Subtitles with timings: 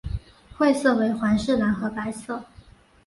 [0.57, 2.43] 会色为皇室蓝和白色。